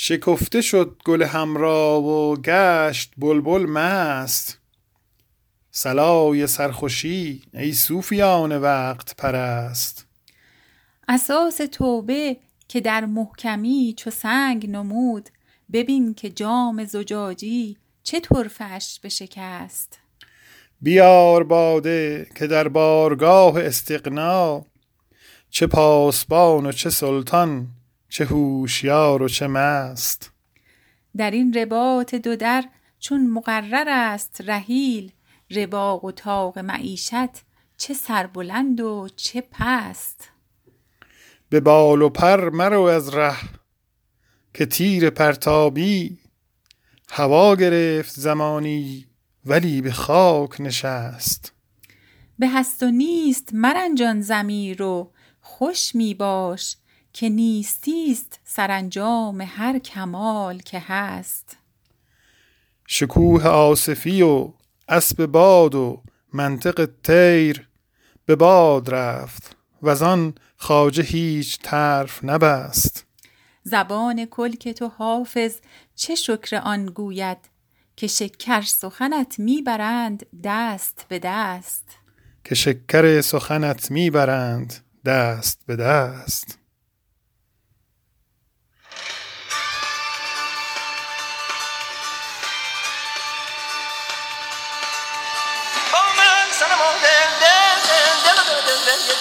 [0.00, 4.58] شکفته شد گل همراه و گشت بلبل مست.
[5.70, 10.06] صلای سرخوشی ای صوفیان وقت پرست.
[11.08, 12.36] اساس توبه
[12.68, 15.28] که در محکمی چو سنگ نمود
[15.72, 19.98] ببین که جام زجاجی چه طرفش بشکست
[20.80, 24.64] بیار باده که در بارگاه استقنا
[25.50, 27.68] چه پاسبان و چه سلطان
[28.08, 30.32] چه هوشیار و چه مست.
[31.16, 32.64] در این رباط دو در
[32.98, 35.12] چون مقرر است رهیل
[35.50, 37.44] رباق و طاق معیشت
[37.76, 40.30] چه سربلند و چه پست.
[41.48, 43.36] به بال و پر مرو از ره
[44.54, 46.18] که تیر پرتابی
[47.10, 49.06] هوا گرفت زمانی
[49.44, 51.52] ولی به خاک نشست.
[52.38, 56.76] به هست و نیست مرنجان زمیر و خوش می باش
[57.12, 61.56] که نیستیست سرانجام هر کمال که هست.
[62.86, 64.52] شکوه آصفی و
[64.88, 67.68] اسب باد و منطق طیر
[68.26, 73.06] به باد رفت و آن خواجه هیچ طرف نبست.
[73.62, 75.56] زبان کلک تو حافظ
[75.94, 77.38] چه شکر آن گوید
[77.96, 81.84] که شکر سخنت می‌برند دست به دست.
[82.44, 86.58] که شکر سخنت می‌برند دست به دست.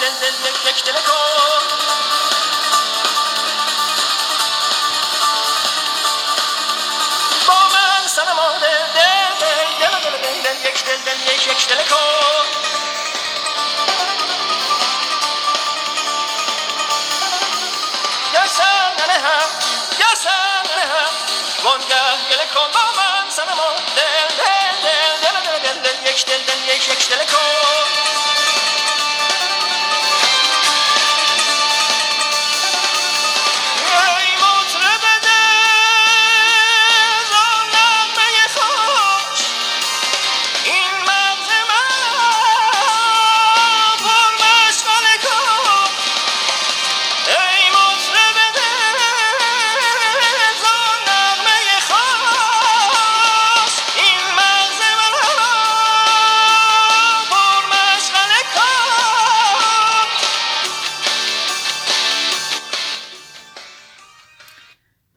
[0.00, 1.64] دل دل یک دل دل یک یک دل کن
[7.48, 11.68] با من صنما دل دل دل دل دل دل دل یک دل دل یک یک
[11.68, 12.46] دل کن
[18.32, 19.48] گرسن ننهم
[19.98, 21.12] گرسن ننهم
[21.64, 26.10] وانگه گله کن با من صنما دل دل دل دل دل دل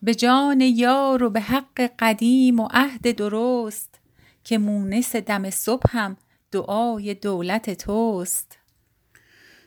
[0.03, 3.99] به جان یار و به حق قدیم و عهد درست
[4.43, 6.17] که مونس دم صبحم
[6.51, 8.57] دعای دولت توست.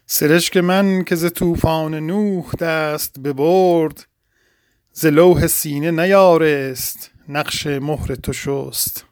[0.06, 4.06] سرشک من که ز طوفان نوح دست ببرد
[4.92, 9.04] ز لوح سینه نیارست نقش مهر تو شست.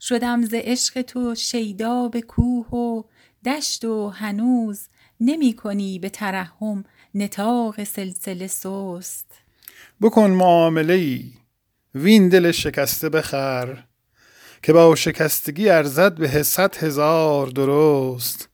[0.00, 3.02] شدم ز عشق تو شیدا به کوه و
[3.44, 4.88] دشت و هنوز
[5.20, 9.47] نمی کنی به ترحم نطاق سلسله سست.
[10.02, 11.32] بکن معامله ای
[11.94, 13.84] وین دل شکسته بخر
[14.62, 18.48] که با شکستگی ارزد به صد هزار درست.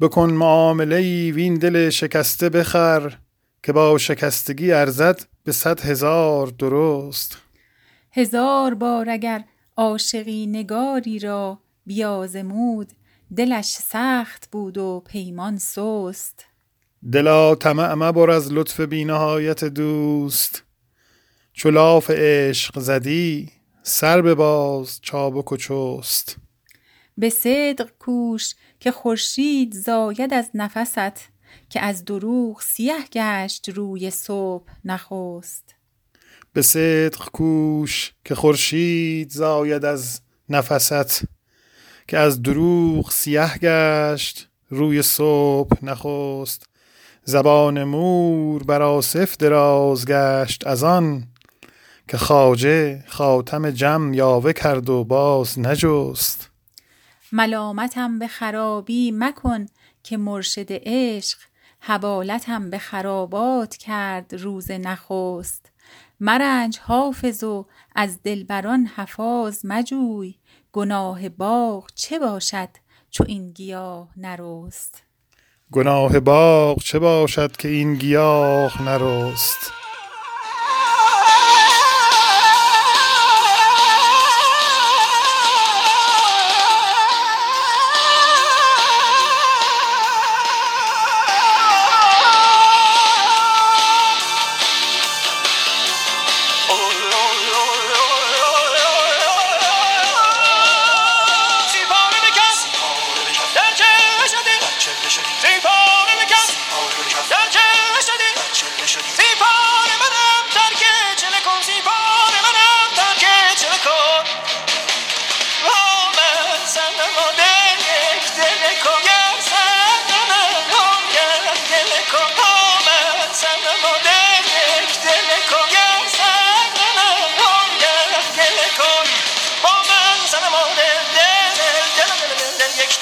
[0.00, 3.18] بکن معامله ای وین دل شکسته بخر
[3.62, 7.38] که با شکستگی ارزد به صد هزار درست.
[8.12, 9.44] هزار بار اگر
[9.76, 12.92] عاشقی نگاری را بیازمود
[13.36, 16.49] دلش سخت بود و پیمان سست.
[17.12, 20.62] دلا طمع مبر از لطف بینهایت دوست.
[21.52, 23.48] چو لاف عشق زدی
[23.82, 26.36] سر بباز چابک و چست.
[27.18, 31.28] به صدق کوش که خورشید زاید از نفست
[31.70, 35.74] که از دروغ سیه گشت روی صبح نخست.
[36.52, 41.24] به صدق کوش که خورشید زاید از نفست
[42.08, 46.69] که از دروغ سیه گشت روی صبح نخست.
[47.24, 51.26] زبان مور بر آصف دراز گشت از آن
[52.08, 56.50] که خواجه خاتم جم یاوه کرد و باز نجست.
[57.32, 59.66] ملامتم به خرابی مکن
[60.02, 61.38] که مرشد عشق
[61.80, 65.70] حوالتم به خرابات کرد روز نخست.
[66.20, 70.34] مرنج حافظ و از دلبران حفاظ مجوی
[70.72, 72.68] گناه باغ چه باشد
[73.10, 75.09] چو این گیاه نرست.
[75.72, 79.79] گناه باغ چه باشد که این گیاه نرست؟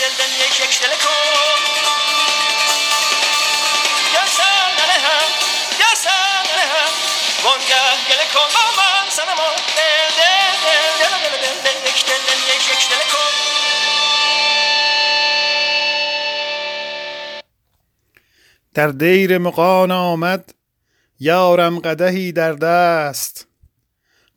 [0.08, 0.70] یک
[7.44, 8.22] وانگه دل
[11.64, 12.88] دل یک
[18.74, 20.54] در دیر مقان آمد
[21.20, 23.46] یارم قدهی در دست.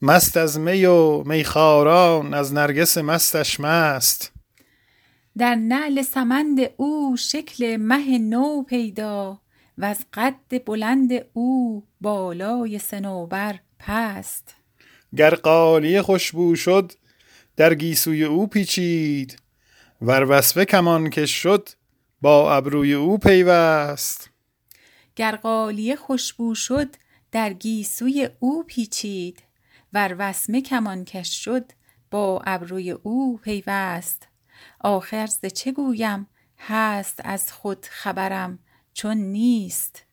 [0.02, 4.32] مست از می و میخاران از نرگس مستش مست.
[5.38, 9.42] در نعل سمند او شکل مه نو پیدا
[9.78, 14.56] و از قد بلند او بالای صنوبر پست.
[15.18, 16.92] گر قالی خوشبو شد
[17.58, 19.40] در گیسوی او پیچید
[20.02, 21.70] ور وصفه کمان کش شد
[22.22, 24.30] با ابروی او پیوست.
[25.16, 26.96] گر قالیه خوشبو شد
[27.32, 29.44] در گیسوی او پیچید
[29.94, 31.72] ور وسمه کمانکش شد
[32.12, 34.31] با ابروی او پیوست.
[34.80, 36.28] آخر ز چه گویم؟
[36.60, 38.60] هست از خود خبرم
[38.94, 40.06] چون نیست.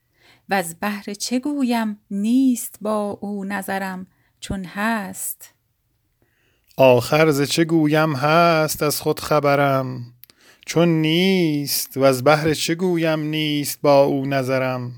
[0.49, 4.07] وز بهر چه گویم؟ نیست با او نظرم
[4.41, 5.55] چون هست.
[6.77, 10.15] آخر ز چه گویم؟ هست از خود خبرم
[10.67, 11.97] چون نیست.
[11.97, 14.93] و از بهر چه گویم؟ نیست با او نظرم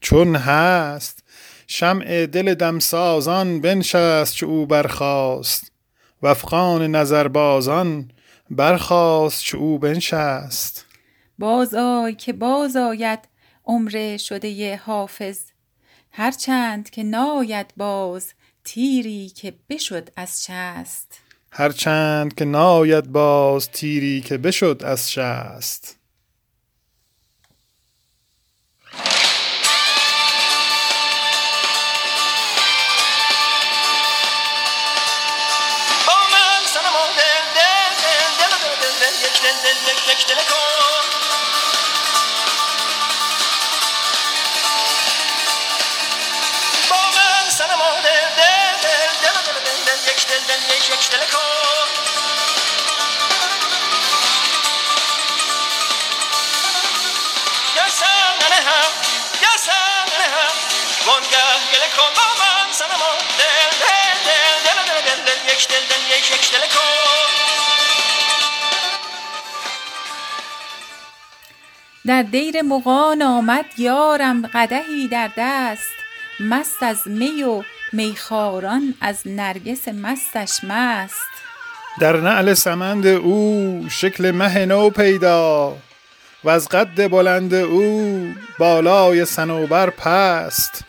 [0.00, 1.24] چون هست.
[1.66, 5.72] شمع دل دمسازان بنشست چو او برخاست.
[6.22, 8.10] و افغان نظربازان
[8.50, 10.84] برخاست چو او بنشست.
[11.38, 13.28] باز آی که باز آید
[13.64, 15.38] عمر شده حافظ.
[16.12, 18.32] هرچند که ناید باز
[18.64, 21.20] تیری که بشد از شست.
[21.52, 25.97] هرچند که ناید باز تیری که بشد از شست.
[50.92, 51.38] یک دل کن.
[61.06, 65.52] وانگه گله کن من سنما دل دل دل دل دل دل دل.
[65.52, 67.28] یک دل دل یک یک دل کن.
[72.06, 75.88] در دیر مغان آمد یارم قدحی در دست
[76.40, 77.62] مست از می و
[77.92, 81.28] میخواران از نرگس مستش مست.
[82.00, 85.76] در نعل سمند او شکل مه نو پیدا
[86.44, 90.84] و از قد بلند او بالای صنوبر پست.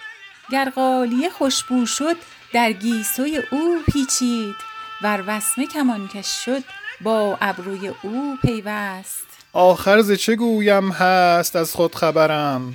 [0.52, 2.16] گر قالیه خوشبو شد
[2.54, 4.56] در گیسوی او پیچید
[5.02, 6.64] ور وسمه کمانکش شد
[7.02, 9.28] با ابروی او پیوست.
[9.54, 12.74] آخر ز چه گویم هست از خود خبرم؟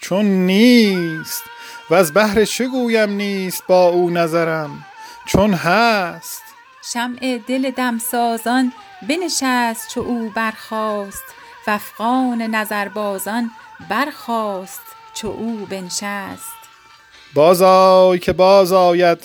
[0.00, 1.42] چون نیست
[1.90, 4.84] و از بهر چه گویم نیست با او نظرم؟
[5.26, 6.42] چون هست.
[6.92, 8.72] شمع دل دمسازان
[9.08, 11.24] بنشست چو او برخاست
[11.66, 13.50] و افغان نظربازان
[13.90, 14.80] برخاست
[15.14, 16.52] چو او بنشست.
[17.34, 19.18] باز آی که باز آید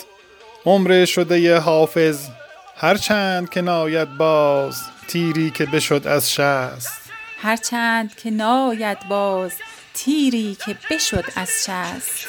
[0.66, 2.28] عمر شده حافظ
[2.76, 7.10] هرچند که ناید باز تیری که بشد از شست.
[7.42, 9.52] هرچند که ناید باز
[9.96, 12.26] تیری که بشد از شست.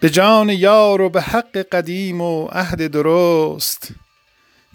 [0.00, 3.88] به جان یار و به حق قدیم و عهد درست.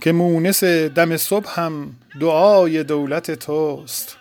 [0.01, 4.17] که مونس دم صبح هم دعای دولت توست.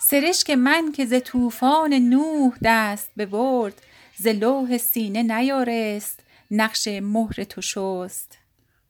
[0.00, 3.82] سرشک من که ز طوفان نوح دست ببرد
[4.16, 8.38] ز لوح سینه نیارست نقش مهر تو شست.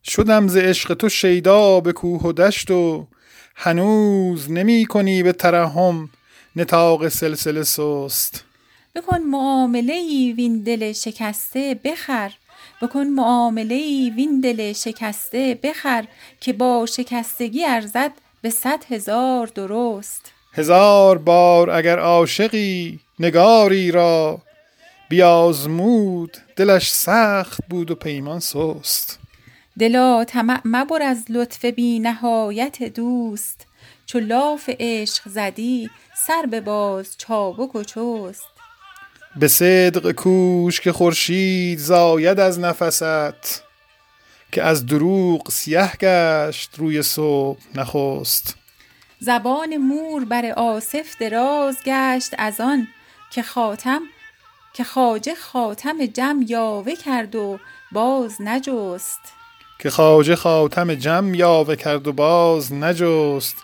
[0.03, 3.07] شدم ز عشق تو شیدا به کوه و دشت و
[3.55, 6.09] هنوز نمی کنی به ترحم
[6.55, 8.43] نتاق سلسله سست.
[8.95, 12.33] بکن معامله ای وین دل شکسته بخر
[12.81, 16.05] بکن معامله ای وین دل شکسته بخر
[16.39, 18.11] که با شکستگی ارزد
[18.41, 20.31] به صد هزار درست.
[20.53, 24.41] هزار بار اگر عاشقی نگاری را
[25.09, 29.19] بیازمود دلش سخت بود و پیمان سست.
[29.79, 33.65] دلا طمع مبر از لطف بی نهایت دوست.
[34.05, 35.89] چو لاف عشق زدی
[36.27, 38.58] سر بباز چابک و چست.
[39.35, 43.63] به صدق کوش که خورشید زاید از نفست
[44.51, 48.55] که از دروغ سیه گشت روی صبح نخست.
[49.19, 52.87] زبان مور بر آصف دراز گشت از آن
[53.31, 54.01] که خاتم
[54.73, 57.59] که خواجه خاتم جم یاوه کرد و
[57.91, 59.19] باز نجست.
[59.79, 63.55] که خواجه خاتم جم یاوه کرد و باز نجست.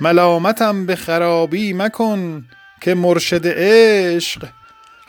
[0.00, 2.44] ملامتم به خرابی مکن
[2.80, 4.48] که مرشد عشق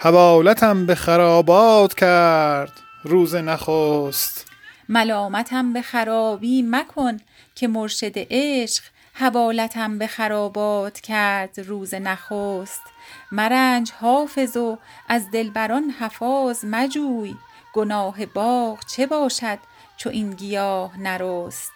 [0.02, 2.72] حوالتم به خرابات کرد.
[3.04, 4.46] روز نخست.
[4.90, 7.18] ملامتم به خرابی مکن
[7.56, 12.82] که مرشد عشق حوالتم به خرابات کرد روز نخست.
[13.32, 14.78] مرنج حافظ و
[15.08, 17.36] از دلبران حفاظ مجوی.
[17.74, 19.60] گناه باغ چه باشد
[19.98, 21.74] چو این گیاه نرست؟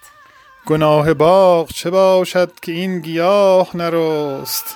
[0.65, 4.75] گناه باغ چه باشد که این گیاه نرست؟